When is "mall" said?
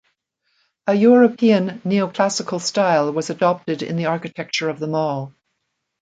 4.87-5.31